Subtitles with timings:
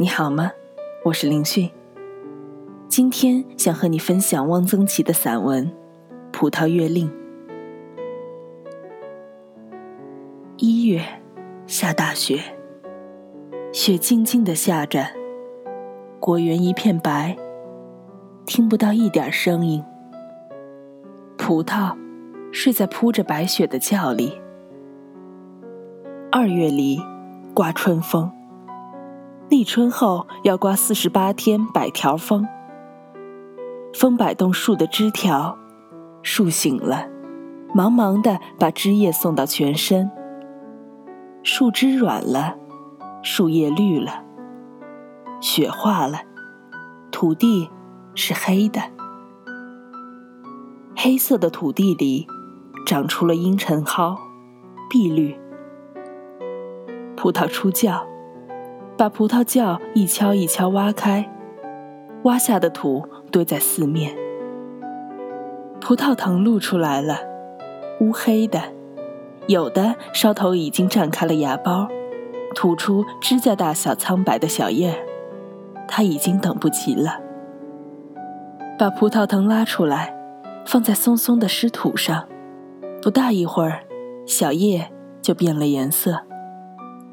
[0.00, 0.52] 你好吗？
[1.04, 1.68] 我是林迅。
[2.86, 5.66] 今天想和你分享汪曾祺的散文
[6.30, 7.10] 《葡萄月令》。
[10.56, 11.02] 一月，
[11.66, 12.38] 下大雪，
[13.72, 15.04] 雪静静的下着，
[16.20, 17.36] 果园一片白，
[18.46, 19.82] 听不到一点声音。
[21.36, 21.96] 葡萄
[22.52, 24.40] 睡在铺着白雪的窖里。
[26.30, 27.02] 二月里，
[27.52, 28.30] 刮春风。
[29.48, 32.46] 立春后要刮四十八天百条风，
[33.94, 35.56] 风摆动树的枝条，
[36.22, 37.08] 树醒了，
[37.74, 40.10] 忙忙的把枝叶送到全身。
[41.42, 42.56] 树枝软了，
[43.22, 44.22] 树叶绿了，
[45.40, 46.18] 雪化了，
[47.10, 47.70] 土地
[48.14, 48.82] 是黑的，
[50.94, 52.26] 黑色的土地里
[52.84, 54.18] 长出了阴沉蒿、
[54.90, 55.34] 碧绿。
[57.16, 58.06] 葡萄出窖。
[58.98, 61.30] 把葡萄窖一锹一锹挖开，
[62.24, 64.12] 挖下的土堆在四面。
[65.80, 67.20] 葡萄藤露出来了，
[68.00, 68.60] 乌黑的，
[69.46, 71.86] 有的梢头已经绽开了芽苞，
[72.56, 74.98] 吐出指甲大小苍白的小叶儿。
[75.86, 77.20] 他已经等不及了。
[78.76, 80.12] 把葡萄藤拉出来，
[80.66, 82.26] 放在松松的湿土上，
[83.00, 83.84] 不大一会儿，
[84.26, 84.90] 小叶
[85.22, 86.18] 就变了颜色，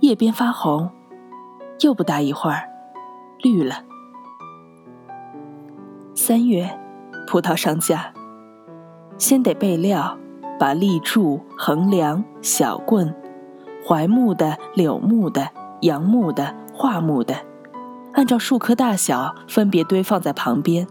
[0.00, 0.90] 叶边发红。
[1.80, 2.68] 又不大一会儿，
[3.42, 3.84] 绿了。
[6.14, 6.78] 三月，
[7.26, 8.12] 葡萄上架，
[9.16, 10.18] 先得备料，
[10.58, 13.14] 把立柱、横梁、小棍，
[13.86, 15.48] 槐木的、柳木的、
[15.82, 17.36] 杨木的、桦木的，
[18.14, 20.86] 按照树棵大小分别堆放在旁边。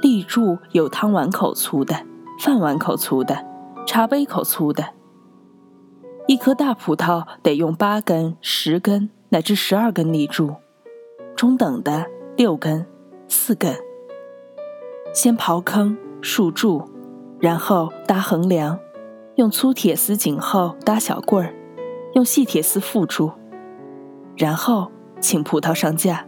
[0.00, 2.06] 立柱有汤碗口粗的、
[2.38, 3.44] 饭碗口粗的、
[3.86, 4.84] 茶杯口粗的。
[6.28, 9.10] 一颗大葡萄得用八根、十根。
[9.32, 10.56] 乃至十二根立柱，
[11.34, 12.04] 中等的
[12.36, 12.84] 六根、
[13.28, 13.74] 四根。
[15.14, 16.86] 先刨坑、竖柱，
[17.40, 18.78] 然后搭横梁，
[19.36, 21.54] 用粗铁丝紧后搭小棍儿，
[22.12, 23.32] 用细铁丝附住，
[24.36, 26.26] 然后请葡萄上架。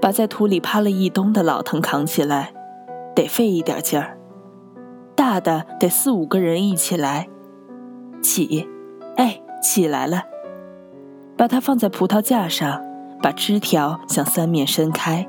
[0.00, 2.54] 把在土里趴了一冬的老藤扛起来，
[3.16, 4.16] 得费一点劲儿，
[5.16, 7.28] 大的得四五个人一起来。
[8.22, 8.68] 起，
[9.16, 10.22] 哎，起来了。
[11.36, 12.80] 把它放在葡萄架上，
[13.20, 15.28] 把枝条向三面伸开，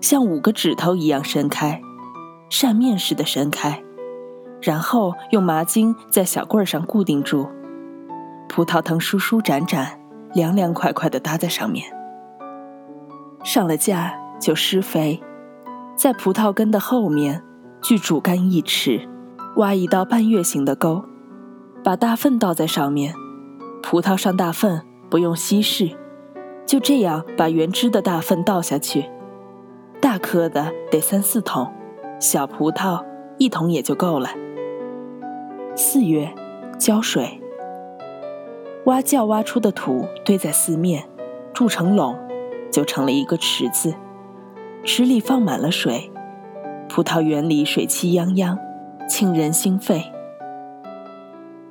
[0.00, 1.80] 像五个指头一样伸开，
[2.48, 3.82] 扇面似的伸开，
[4.60, 7.48] 然后用麻筋在小棍上固定住。
[8.48, 10.00] 葡萄藤舒舒展展，
[10.34, 11.84] 凉凉快快地搭在上面。
[13.44, 15.22] 上了架就施肥，
[15.94, 17.42] 在葡萄根的后面，
[17.82, 19.08] 距主干一尺，
[19.56, 21.04] 挖一道半月形的沟，
[21.84, 23.14] 把大粪倒在上面，
[23.82, 24.82] 葡萄上大粪。
[25.12, 25.90] 不用稀释，
[26.64, 29.10] 就这样把原汁的大粪倒下去。
[30.00, 31.70] 大颗的得三四桶，
[32.18, 33.04] 小葡萄
[33.36, 34.30] 一桶也就够了。
[35.76, 36.32] 四月，
[36.78, 37.42] 浇水。
[38.86, 41.06] 挖窖挖出的土堆在四面，
[41.52, 42.16] 筑成垄，
[42.70, 43.94] 就成了一个池子。
[44.82, 46.10] 池里放满了水，
[46.88, 48.56] 葡萄园里水气泱泱，
[49.10, 50.04] 沁人心肺。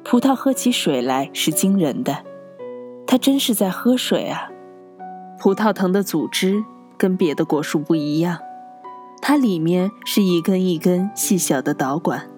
[0.04, 2.18] 葡萄喝起水来是惊人的。
[3.12, 4.50] 它真是在喝水啊！
[5.38, 6.64] 葡萄藤的组织
[6.98, 8.40] 跟别的果树不一样，
[9.22, 12.30] 它里面是一根一根细小的导管。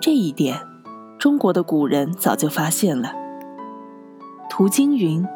[0.00, 0.58] 这一点，
[1.18, 3.12] 中国的古人早就发现了。
[4.48, 5.28] 图经云：“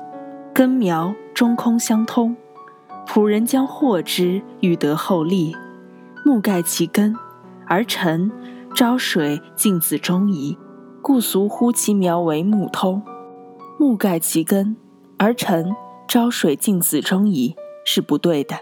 [0.55, 2.35] 根苗中空相通，
[3.07, 5.55] 仆人将获之，欲得厚利，
[6.25, 7.15] 木盖其根
[7.67, 8.33] 而成，
[8.75, 10.57] 招水进子中矣，
[11.03, 13.03] 故俗呼其苗为木通。”
[13.79, 14.77] 木盖其根
[15.19, 15.75] 而成，
[16.09, 17.55] 招水进子中矣，
[17.85, 18.57] 是不对的。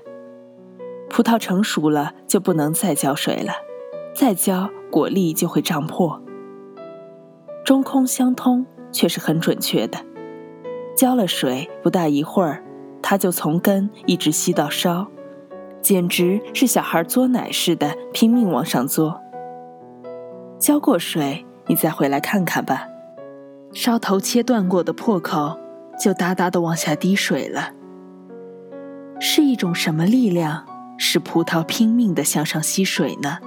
[1.09, 3.53] 葡萄成熟了就不能再浇水了，
[4.13, 6.21] 再浇果粒就会胀破。
[7.65, 9.99] 中空相通却是很准确的，
[10.97, 12.65] 浇了水不大一会儿，
[13.01, 15.07] 它就从根一直吸到梢，
[15.81, 19.21] 简直是小孩嘬奶似的拼命往上嘬。
[20.59, 22.89] 浇过水，你再回来看看吧。
[23.75, 25.59] 梢头切断过的破口，
[26.01, 27.73] 就哒哒的往下滴水了。
[29.21, 30.65] 是一种什么力量
[30.97, 33.39] 使葡萄拼命的向上吸水呢？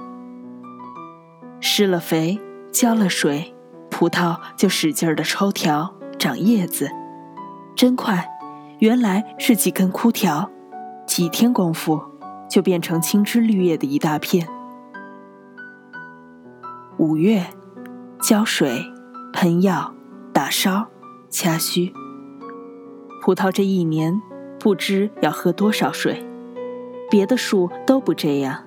[1.60, 2.38] 施了肥，
[2.70, 3.54] 浇了水，
[3.90, 6.90] 葡萄就使劲儿的抽条、长叶子，
[7.74, 8.28] 真快！
[8.80, 10.50] 原来是几根枯条，
[11.06, 12.00] 几天功夫
[12.50, 14.46] 就变成青枝绿叶的一大片。
[16.98, 17.46] 五月，
[18.20, 18.84] 浇水，
[19.32, 19.94] 喷药。
[20.32, 20.86] 打梢，
[21.30, 21.92] 掐须。
[23.22, 24.20] 葡萄这一年
[24.58, 26.24] 不知要喝多少水。
[27.10, 28.64] 别的树都不这样，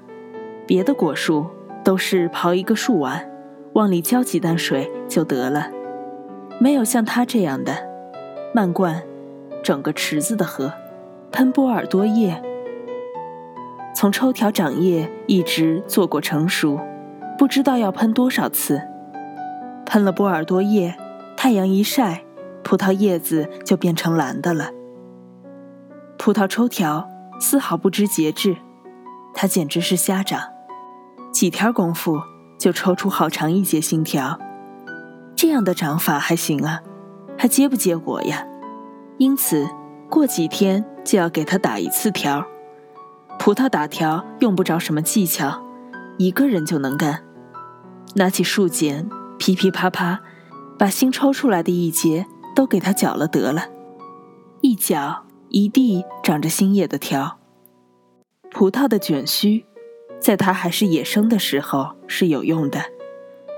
[0.66, 1.46] 别的果树
[1.84, 3.30] 都是刨一个树碗，
[3.74, 5.70] 往里浇几担水就得了，
[6.60, 7.74] 没有像它这样的，
[8.54, 9.04] 漫灌
[9.64, 10.74] 整个池子的喝，
[11.32, 12.42] 喷波尔多叶，
[13.96, 16.80] 从抽条长叶一直做过成熟，
[17.38, 18.82] 不知道要喷多少次。
[19.86, 20.96] 喷了波尔多叶，
[21.44, 22.24] 太阳一晒，
[22.64, 24.70] 葡萄叶子就变成蓝的了。
[26.16, 27.10] 葡萄抽条
[27.40, 28.58] 丝毫不知节制，
[29.34, 30.40] 它简直是瞎长，
[31.34, 32.22] 几天功夫
[32.60, 34.38] 就抽出好长一截新条。
[35.36, 36.84] 这样的长法还行啊，
[37.36, 38.46] 还结不结果呀？
[39.18, 39.68] 因此，
[40.12, 42.46] 过几天就要给它打一次条。
[43.40, 45.66] 葡萄打条用不着什么技巧，
[46.20, 47.24] 一个人就能干。
[48.14, 49.10] 拿起树剪。
[49.40, 50.22] 噼噼啪啪，
[50.82, 52.26] 把新抽出来的一节
[52.56, 53.68] 都给它搅了得了，
[54.62, 57.38] 一搅一地长着新叶的条。
[58.50, 59.64] 葡萄的卷须，
[60.20, 62.80] 在它还是野生的时候是有用的，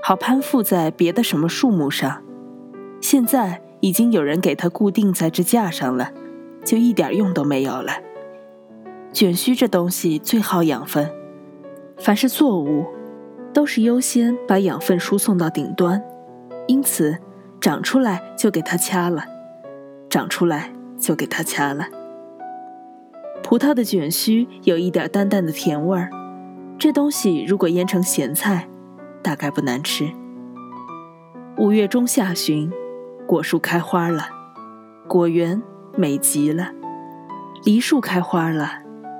[0.02, 2.22] 好攀附在别的什么树木上。
[3.00, 6.12] 现在已经有人给它固定在这架上了，
[6.62, 7.94] 就一点用都没有了。
[9.14, 11.10] 卷须这东西最耗养分，
[11.96, 12.84] 凡是作物。
[13.54, 16.02] 都是优先把养分输送到顶端，
[16.66, 17.18] 因此
[17.60, 19.24] 长出来就给它掐了，
[20.08, 21.86] 长出来就给它掐了。
[23.42, 26.08] 葡萄的卷须有一点淡淡的甜味儿，
[26.78, 28.66] 这东西如果腌成咸菜，
[29.22, 30.10] 大概不难吃。
[31.58, 32.72] 五月中下旬，
[33.26, 34.28] 果树开花了，
[35.06, 35.62] 果园
[35.96, 36.72] 美极了，
[37.64, 38.78] 梨树开花了，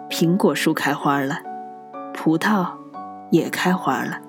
[0.09, 1.41] 苹果树开花了，
[2.15, 2.67] 葡萄
[3.31, 4.21] 也开花了。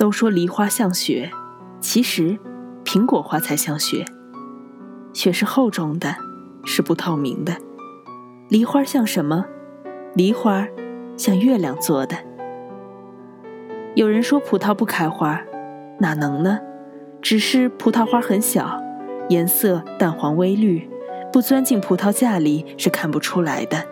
[0.00, 1.30] 都说梨花像雪，
[1.78, 2.38] 其实
[2.86, 4.02] 苹果花才像雪。
[5.12, 6.16] 雪是厚重的，
[6.64, 7.54] 是不透明的。
[8.48, 9.44] 梨花像什么？
[10.14, 10.66] 梨花
[11.18, 12.16] 像月亮做的。
[13.94, 15.42] 有人说葡萄不开花，
[15.98, 16.60] 哪能呢？
[17.20, 18.82] 只是葡萄花很小，
[19.28, 20.88] 颜色淡黄微绿，
[21.30, 23.84] 不钻进葡萄架里是看不出来的。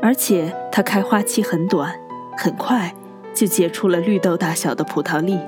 [0.00, 1.92] 而且它开花期很短，
[2.36, 2.94] 很快。
[3.38, 5.38] 就结出了绿豆大小的葡萄粒。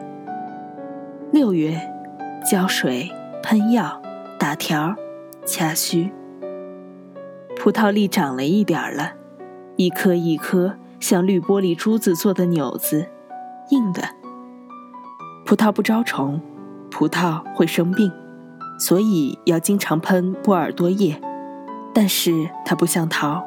[1.33, 1.77] 六月，
[2.49, 3.11] 浇水、
[3.43, 4.01] 喷药、
[4.39, 4.95] 打条、
[5.45, 6.13] 掐须。
[7.57, 9.15] 葡萄粒长了一点了，
[9.75, 13.09] 一颗一颗像绿玻璃珠子做的纽子，
[13.71, 14.05] 硬的。
[15.45, 16.41] 葡萄不招虫，
[16.93, 18.13] 葡萄会生病，
[18.79, 21.21] 所以要经常喷波尔多液。
[21.93, 23.45] 但是它不像桃，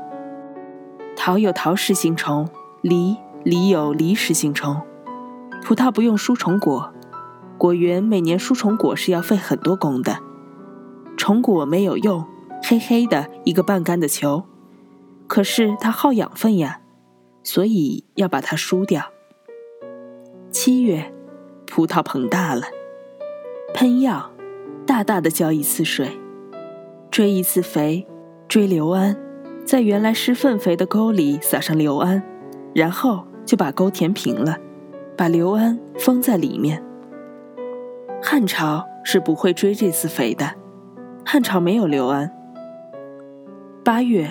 [1.16, 2.50] 桃有桃实性虫，
[2.82, 3.16] 梨。
[3.44, 4.82] 梨有梨实性虫，
[5.62, 6.94] 葡萄不用输虫果，
[7.58, 10.18] 果园每年输虫果是要费很多工的。
[11.18, 12.26] 虫果没有用，
[12.64, 14.44] 黑黑的一个半干的球，
[15.28, 16.80] 可是它耗养分呀，
[17.44, 19.04] 所以要把它输掉。
[20.50, 21.14] 七月，
[21.68, 22.62] 葡萄膨大了，
[23.74, 24.32] 喷药，
[24.86, 26.18] 大大的浇一次水，
[27.12, 28.08] 追一次肥，
[28.48, 29.18] 追硫胺，
[29.66, 32.24] 在原来施粪肥的沟里撒上硫胺，
[32.74, 33.26] 然后。
[33.46, 34.58] 就把沟填平了，
[35.18, 36.84] 把刘安封在里面。
[38.22, 40.52] 汉朝是不会追这次肥的，
[41.26, 42.32] 汉朝没有刘安。
[43.84, 44.30] 八月，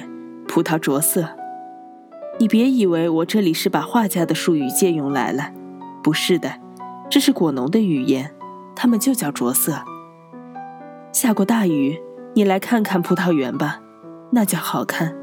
[0.48, 1.28] 葡萄着色。
[2.38, 5.52] 你别以为我这里是把画家的术语借用来了，
[6.02, 6.50] 不是的，
[7.10, 8.32] 这是果农的语言，
[8.74, 9.74] 他们就叫着色。
[11.12, 12.00] 下过大雨，
[12.34, 13.80] 你来看看葡萄园吧，
[14.30, 15.14] 那叫好看，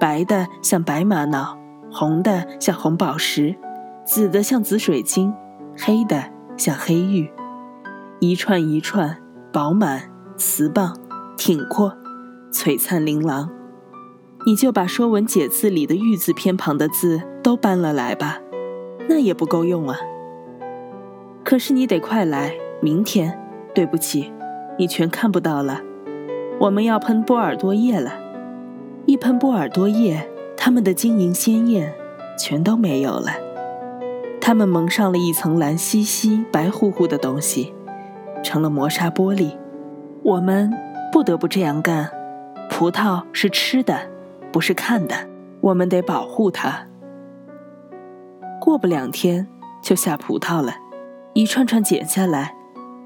[0.00, 1.58] 白的像白玛瑙。
[1.92, 3.54] 红的像红宝石，
[4.02, 5.32] 紫的像紫水晶，
[5.76, 6.24] 黑的
[6.56, 7.30] 像黑玉，
[8.18, 9.18] 一串一串，
[9.52, 10.96] 饱满、瓷棒、
[11.36, 11.94] 挺阔、
[12.50, 13.50] 璀璨琳琅。
[14.46, 18.40] 你就把《说文解字》里的“玉”字偏旁的字都搬了来吧，
[19.06, 19.96] 那也不够用啊。
[21.44, 23.38] 可是你得快来，明天，
[23.74, 24.32] 对不起，
[24.78, 25.82] 你全看不到了。
[26.58, 28.14] 我们要喷波尔多液了，
[29.04, 30.28] 一喷波尔多液。
[30.64, 31.92] 它们的晶莹鲜艳，
[32.38, 33.32] 全都没有了。
[34.40, 37.74] 它们蒙上了一层蓝兮兮、白乎乎的东西，
[38.44, 39.56] 成了磨砂玻璃。
[40.22, 40.72] 我们
[41.10, 42.08] 不得不这样干。
[42.70, 44.08] 葡萄是吃的，
[44.52, 45.16] 不是看的。
[45.62, 46.86] 我们得保护它。
[48.60, 49.48] 过不两天
[49.82, 50.76] 就下葡萄了，
[51.32, 52.54] 一串串剪下来，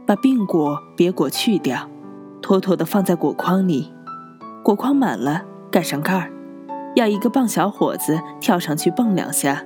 [0.05, 1.89] 把病果、瘪果去掉，
[2.43, 3.95] 妥妥的放在果筐里。
[4.63, 6.31] 果筐满了，盖上盖儿。
[6.97, 9.63] 要一个棒小伙子跳上去蹦两下，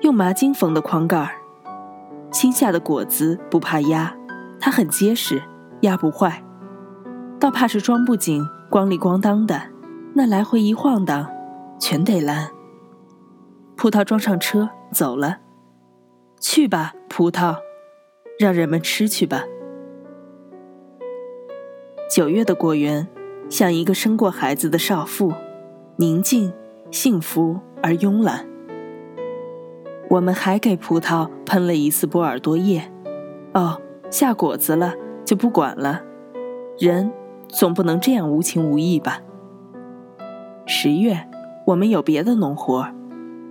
[0.00, 1.32] 用麻筋缝的筐盖儿。
[2.32, 4.16] 新下的果子不怕压，
[4.58, 5.42] 它很结实，
[5.82, 6.42] 压不坏。
[7.38, 9.60] 倒怕是装不紧，咣里咣当的，
[10.14, 11.30] 那来回一晃荡，
[11.78, 12.48] 全得烂。
[13.76, 15.40] 葡萄装上车走了，
[16.40, 17.56] 去吧，葡萄，
[18.38, 19.44] 让人们吃去吧。
[22.10, 23.06] 九月的果园，
[23.50, 25.34] 像一个生过孩子的少妇，
[25.96, 26.52] 宁静、
[26.90, 28.46] 幸福而慵懒。
[30.08, 32.82] 我们还给葡萄喷了一次波尔多液。
[33.54, 33.80] 哦，
[34.10, 34.94] 下果子了
[35.24, 36.02] 就不管了。
[36.78, 37.12] 人
[37.48, 39.20] 总不能这样无情无义吧？
[40.66, 41.28] 十月，
[41.66, 42.86] 我们有别的农活，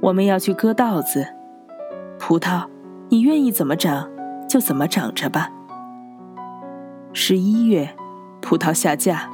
[0.01, 1.27] 我们要去割稻子。
[2.17, 2.65] 葡萄，
[3.09, 4.09] 你愿意怎么长
[4.47, 5.49] 就怎么长着吧。
[7.13, 7.89] 十一月。
[8.41, 9.29] 葡萄下架，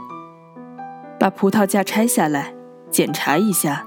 [1.20, 2.54] 把葡萄架拆下来
[2.90, 3.86] 检查一下，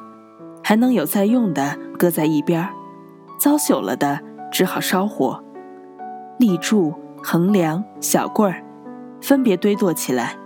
[0.68, 2.68] 还能有再用的搁在一边儿
[3.40, 4.20] 糟朽了的
[4.52, 5.42] 只好烧火。
[6.38, 8.62] 立柱、横梁、小棍儿
[9.18, 10.36] 分别堆垛起来。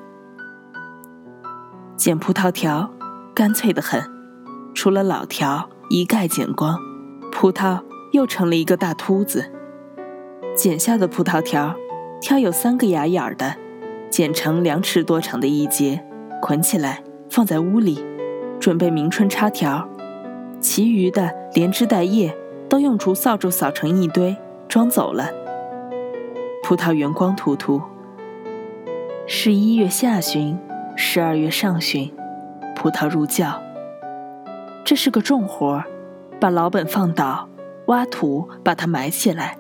[1.96, 2.88] 剪葡萄条，
[3.34, 4.00] 干脆的很，
[4.72, 6.78] 除了老条一概剪光，
[7.32, 9.50] 葡萄又成了一个大秃子。
[10.56, 11.74] 剪下的葡萄条，
[12.20, 13.56] 挑有三个牙眼儿的。
[14.08, 16.06] 剪成两尺多长的一节，
[16.40, 18.04] 捆起来放在屋里，
[18.60, 19.88] 准备明春插条。
[20.62, 22.34] 其余的连枝带叶
[22.68, 24.34] 都用除扫帚扫成一堆，
[24.68, 25.28] 装走了。
[26.62, 27.82] 葡萄园光秃秃。
[29.26, 30.56] 十一月下旬，
[30.96, 32.10] 十二月上旬，
[32.76, 33.60] 葡萄入窖。
[34.84, 35.84] 这是个重活儿
[36.40, 37.48] 把老本放倒，
[37.86, 39.58] 挖土把它埋起来，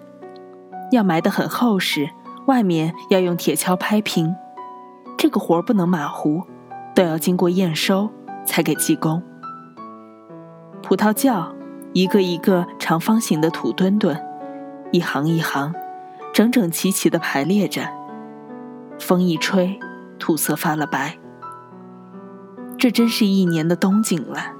[0.92, 2.08] 要埋得很厚实，
[2.46, 4.34] 外面要用铁锹拍平。
[5.18, 6.42] 这个活儿不能马虎，
[6.94, 8.08] 都要经过验收
[8.46, 9.22] 才给技工。
[10.82, 11.54] 葡萄窖，
[11.92, 14.20] 一个一个长方形的土墩墩，
[14.90, 15.72] 一行一行，
[16.34, 17.88] 整整齐齐的排列着。
[18.98, 19.78] 风一吹，
[20.18, 21.18] 土色发了白。
[22.76, 24.52] 这真是一年的冬景了。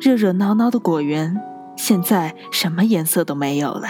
[0.00, 1.40] 热热闹闹的果园，
[1.76, 3.88] 现在什么颜色都没有了。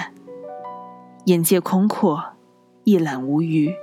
[1.24, 2.22] 眼界空阔，
[2.84, 3.74] 一览无余。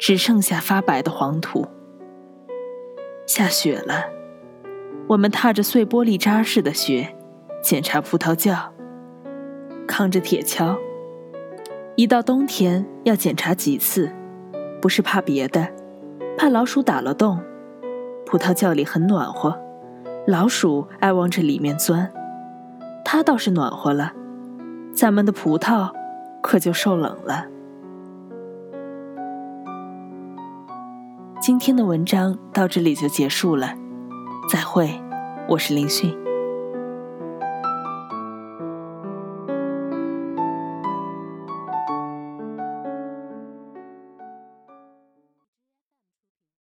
[0.00, 1.66] 只剩下发白的黄土。
[3.26, 4.04] 下雪了，
[5.08, 7.16] 我们踏着碎玻璃渣似的雪，
[7.62, 8.70] 检查葡萄窖，
[9.86, 10.76] 扛着铁锹。
[11.96, 14.12] 一到冬天要检查几次，
[14.82, 15.66] 不是怕别的，
[16.36, 17.40] 怕老鼠打了洞。
[18.26, 19.58] 葡萄窖里很暖和，
[20.26, 22.12] 老鼠爱往这里面钻。
[23.02, 24.12] 它倒是暖和了，
[24.92, 25.90] 咱们的葡萄
[26.42, 27.46] 可就受冷了。
[31.40, 33.72] 今天的文章到这里就结束了，
[34.48, 34.88] 再会，
[35.46, 36.27] 我是林迅。